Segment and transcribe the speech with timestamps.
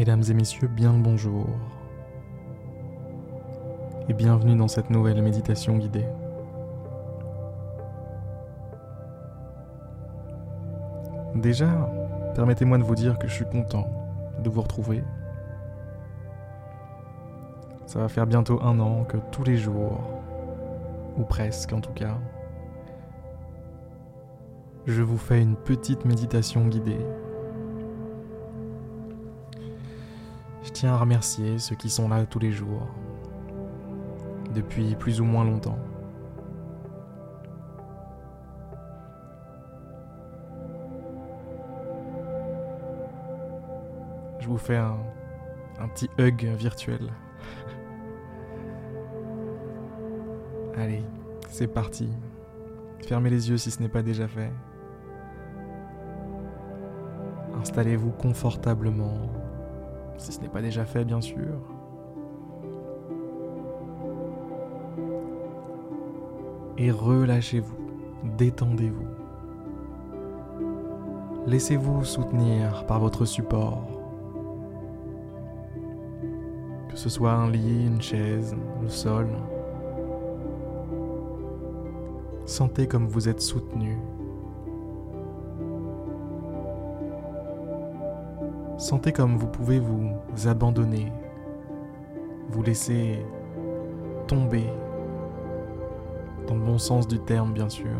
[0.00, 1.46] Mesdames et messieurs, bien le bonjour.
[4.08, 6.06] Et bienvenue dans cette nouvelle méditation guidée.
[11.34, 11.68] Déjà,
[12.34, 13.90] permettez-moi de vous dire que je suis content
[14.42, 15.04] de vous retrouver.
[17.84, 20.00] Ça va faire bientôt un an que tous les jours,
[21.18, 22.16] ou presque en tout cas,
[24.86, 27.04] je vous fais une petite méditation guidée
[30.62, 32.86] Je tiens à remercier ceux qui sont là tous les jours,
[34.54, 35.78] depuis plus ou moins longtemps.
[44.38, 44.98] Je vous fais un,
[45.94, 47.10] petit hug virtuel.
[50.76, 51.02] Allez,
[51.48, 52.10] c'est parti.
[53.06, 54.52] Fermez les yeux si ce n'est pas déjà fait.
[57.60, 59.39] Installez-vous confortablement
[60.20, 61.56] si ce n'est pas déjà fait bien sûr.
[66.76, 67.76] Et relâchez-vous,
[68.36, 69.06] détendez-vous.
[71.46, 73.86] Laissez-vous soutenir par votre support.
[76.90, 79.28] Que ce soit un lit, une chaise, le sol.
[82.44, 83.96] Sentez comme vous êtes soutenu
[88.80, 90.14] Sentez comme vous pouvez vous
[90.46, 91.12] abandonner,
[92.48, 93.22] vous laisser
[94.26, 94.64] tomber,
[96.46, 97.90] dans le bon sens du terme bien sûr.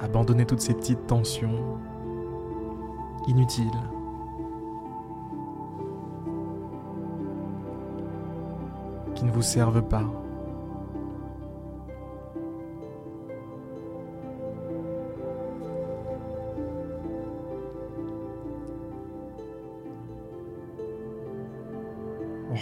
[0.00, 1.78] Abandonner toutes ces petites tensions
[3.28, 3.66] inutiles.
[9.14, 10.04] qui ne vous servent pas.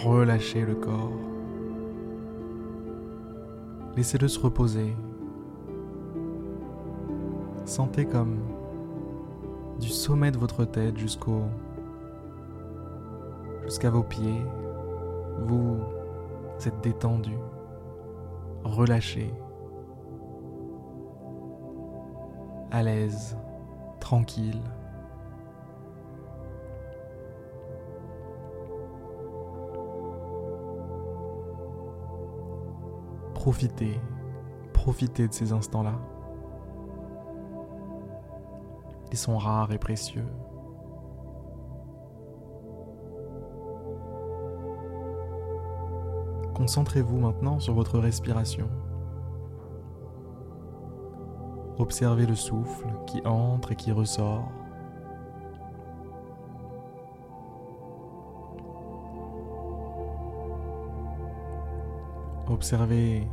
[0.05, 1.11] Relâchez le corps.
[3.95, 4.95] Laissez-le se reposer.
[7.65, 8.37] Sentez comme
[9.79, 11.41] du sommet de votre tête jusqu'au
[13.63, 14.45] jusqu'à vos pieds,
[15.47, 15.79] vous
[16.65, 17.35] êtes détendu,
[18.63, 19.33] relâché,
[22.71, 23.35] à l'aise,
[23.99, 24.61] tranquille.
[33.45, 34.01] Profitez,
[34.73, 35.93] profitez de ces instants-là.
[39.11, 40.25] Ils sont rares et précieux.
[46.55, 48.67] Concentrez-vous maintenant sur votre respiration.
[51.77, 54.49] Observez le souffle qui entre et qui ressort.
[62.47, 63.27] Observez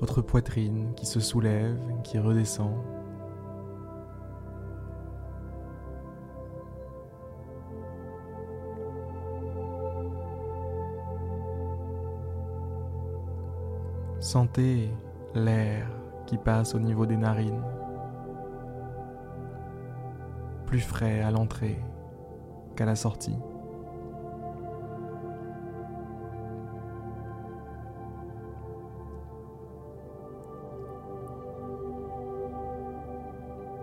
[0.00, 2.74] votre poitrine qui se soulève, qui redescend.
[14.18, 14.90] Sentez
[15.34, 15.88] l'air
[16.26, 17.62] qui passe au niveau des narines,
[20.66, 21.78] plus frais à l'entrée
[22.76, 23.38] qu'à la sortie.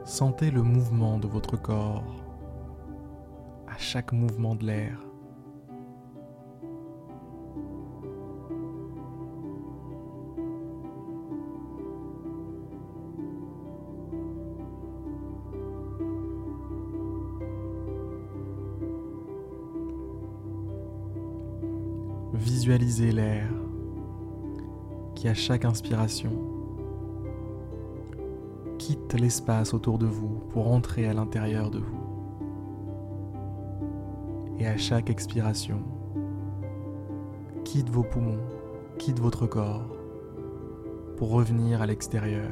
[0.06, 2.04] Sentez le mouvement de votre corps
[3.68, 5.00] à chaque mouvement de l'air.
[22.36, 23.50] Visualisez l'air
[25.16, 26.55] qui à chaque inspiration
[28.86, 32.04] quitte l'espace autour de vous pour entrer à l'intérieur de vous.
[34.60, 35.82] Et à chaque expiration,
[37.64, 38.44] quitte vos poumons,
[39.00, 39.90] quitte votre corps
[41.18, 42.52] pour revenir à l'extérieur.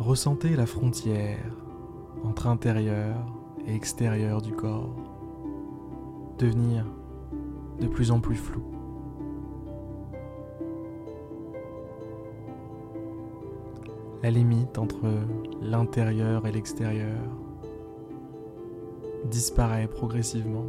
[0.00, 1.54] Ressentez la frontière
[2.24, 3.14] entre intérieur
[3.68, 4.96] et extérieur du corps
[6.38, 6.84] devenir
[7.80, 8.75] de plus en plus floue.
[14.22, 15.06] la limite entre
[15.60, 17.18] l'intérieur et l'extérieur
[19.26, 20.64] disparaît progressivement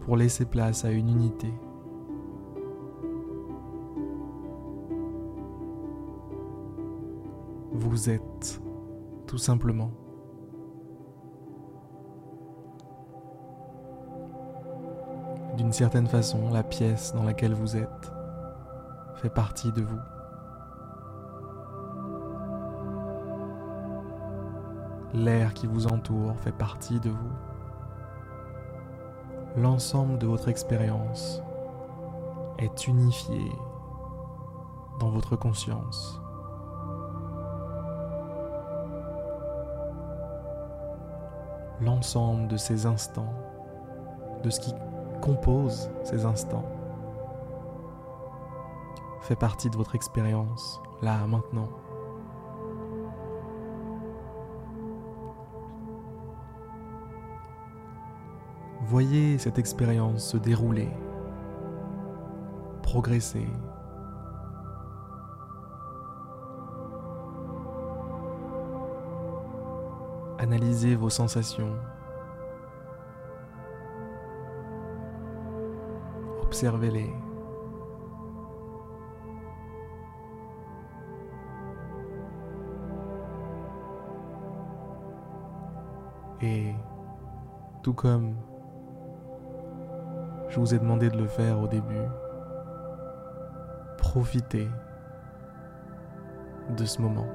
[0.00, 1.52] pour laisser place à une unité.
[7.72, 8.60] Vous êtes
[9.26, 9.90] tout simplement.
[15.56, 18.17] D'une certaine façon, la pièce dans laquelle vous êtes
[19.18, 20.00] fait partie de vous.
[25.12, 27.32] L'air qui vous entoure fait partie de vous.
[29.56, 31.42] L'ensemble de votre expérience
[32.58, 33.50] est unifié
[35.00, 36.20] dans votre conscience.
[41.80, 43.34] L'ensemble de ces instants,
[44.44, 44.74] de ce qui
[45.20, 46.77] compose ces instants,
[49.28, 51.68] fait partie de votre expérience, là, maintenant.
[58.86, 60.88] Voyez cette expérience se dérouler,
[62.82, 63.46] progresser.
[70.38, 71.76] Analysez vos sensations.
[76.40, 77.27] Observez-les.
[86.40, 86.72] Et
[87.82, 88.34] tout comme
[90.48, 92.06] je vous ai demandé de le faire au début,
[93.96, 94.68] profitez
[96.76, 97.26] de ce moment.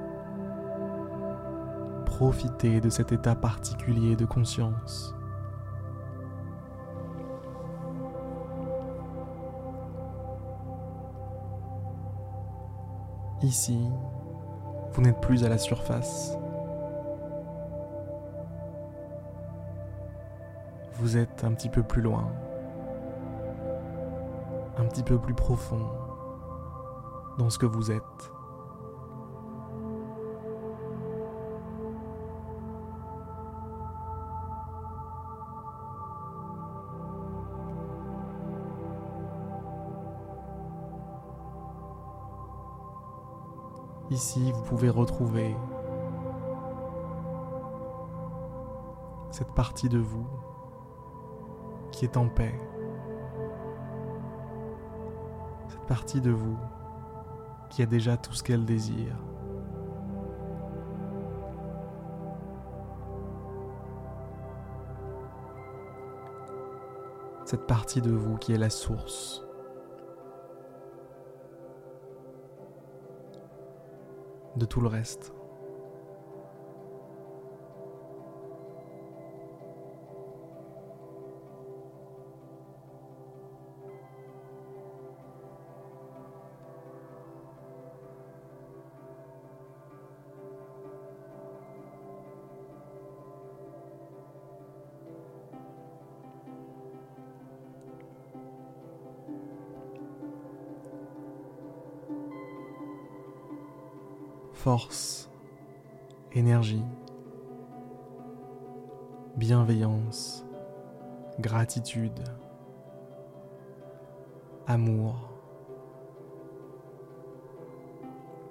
[2.06, 5.14] Profitez de cet état particulier de conscience.
[13.42, 13.78] Ici,
[14.92, 16.38] vous n'êtes plus à la surface.
[20.96, 22.32] Vous êtes un petit peu plus loin,
[24.78, 25.86] un petit peu plus profond
[27.36, 28.32] dans ce que vous êtes.
[44.10, 45.56] Ici, vous pouvez retrouver
[49.32, 50.26] cette partie de vous
[52.04, 52.54] est en paix.
[55.68, 56.58] Cette partie de vous
[57.70, 59.16] qui a déjà tout ce qu'elle désire.
[67.44, 69.44] Cette partie de vous qui est la source
[74.56, 75.32] de tout le reste.
[104.64, 105.28] Force,
[106.32, 106.86] énergie,
[109.36, 110.42] bienveillance,
[111.38, 112.24] gratitude,
[114.66, 115.16] amour,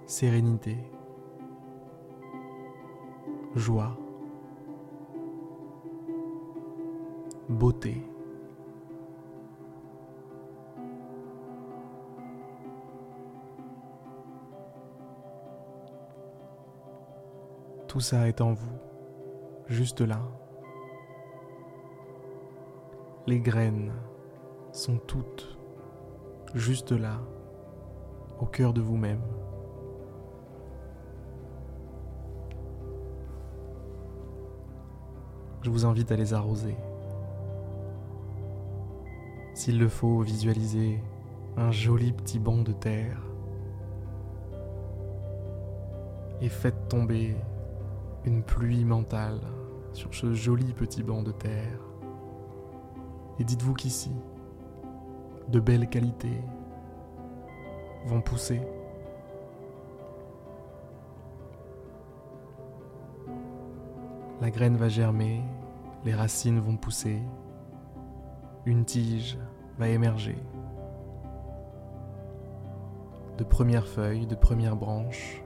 [0.06, 0.78] sérénité,
[3.56, 3.98] joie,
[7.50, 8.04] beauté.
[17.94, 18.80] Tout ça est en vous,
[19.68, 20.20] juste là.
[23.28, 23.92] Les graines
[24.72, 25.60] sont toutes
[26.56, 27.20] juste là,
[28.40, 29.22] au cœur de vous-même.
[35.62, 36.76] Je vous invite à les arroser.
[39.54, 41.00] S'il le faut, visualiser
[41.58, 43.22] un joli petit banc de terre
[46.42, 47.36] et faites tomber
[48.26, 49.40] une pluie mentale
[49.94, 51.80] sur ce joli petit banc de terre.
[53.40, 54.12] Et dites-vous qu'ici,
[55.50, 56.42] de belles qualités
[58.06, 58.62] vont pousser.
[64.42, 65.42] La graine va germer,
[66.06, 67.22] les racines vont pousser,
[68.66, 69.38] une tige
[69.78, 70.38] va émerger.
[73.38, 75.43] De premières feuilles, de premières branches,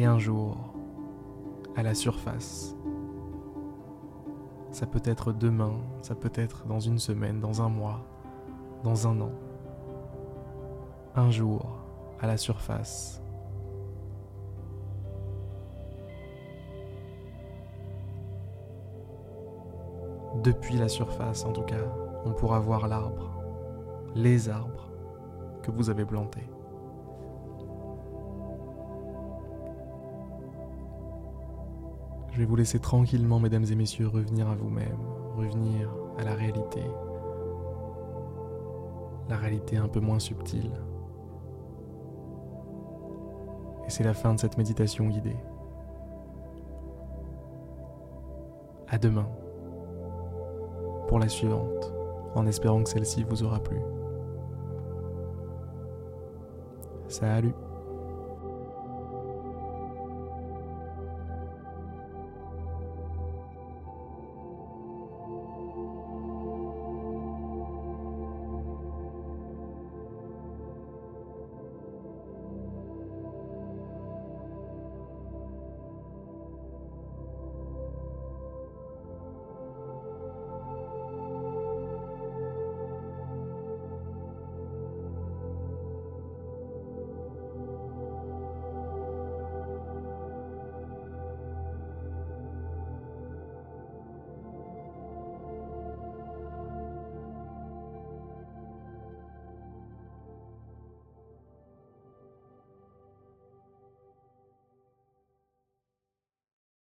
[0.00, 0.56] et un jour,
[1.76, 2.74] à la surface,
[4.70, 8.00] ça peut être demain, ça peut être dans une semaine, dans un mois,
[8.82, 9.32] dans un an.
[11.16, 11.66] Un jour,
[12.18, 13.20] à la surface,
[20.42, 21.84] depuis la surface en tout cas,
[22.24, 23.38] on pourra voir l'arbre,
[24.14, 24.90] les arbres
[25.62, 26.48] que vous avez plantés.
[32.40, 34.98] Vais vous laisser tranquillement, mesdames et messieurs, revenir à vous-même,
[35.36, 36.82] revenir à la réalité.
[39.28, 40.72] La réalité un peu moins subtile.
[43.86, 45.36] Et c'est la fin de cette méditation guidée.
[48.88, 49.28] À demain
[51.08, 51.92] pour la suivante,
[52.34, 53.78] en espérant que celle-ci vous aura plu.
[57.08, 57.52] Salut